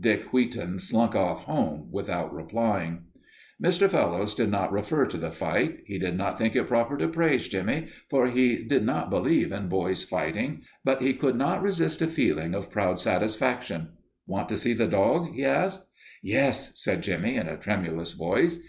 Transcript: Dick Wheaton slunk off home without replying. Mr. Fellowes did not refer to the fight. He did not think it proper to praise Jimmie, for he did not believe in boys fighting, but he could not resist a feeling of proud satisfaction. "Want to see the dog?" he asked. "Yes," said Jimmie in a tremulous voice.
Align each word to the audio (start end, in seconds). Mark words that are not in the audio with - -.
Dick 0.00 0.32
Wheaton 0.32 0.78
slunk 0.78 1.14
off 1.14 1.44
home 1.44 1.90
without 1.92 2.32
replying. 2.32 3.02
Mr. 3.62 3.86
Fellowes 3.86 4.34
did 4.34 4.50
not 4.50 4.72
refer 4.72 5.04
to 5.04 5.18
the 5.18 5.30
fight. 5.30 5.80
He 5.84 5.98
did 5.98 6.16
not 6.16 6.38
think 6.38 6.56
it 6.56 6.68
proper 6.68 6.96
to 6.96 7.06
praise 7.06 7.48
Jimmie, 7.48 7.88
for 8.08 8.26
he 8.26 8.64
did 8.64 8.82
not 8.82 9.10
believe 9.10 9.52
in 9.52 9.68
boys 9.68 10.02
fighting, 10.02 10.62
but 10.84 11.02
he 11.02 11.12
could 11.12 11.36
not 11.36 11.62
resist 11.62 12.00
a 12.00 12.06
feeling 12.06 12.54
of 12.54 12.70
proud 12.70 12.98
satisfaction. 12.98 13.88
"Want 14.26 14.48
to 14.48 14.56
see 14.56 14.72
the 14.72 14.86
dog?" 14.86 15.34
he 15.34 15.44
asked. 15.44 15.86
"Yes," 16.22 16.72
said 16.82 17.02
Jimmie 17.02 17.36
in 17.36 17.46
a 17.46 17.58
tremulous 17.58 18.12
voice. 18.12 18.60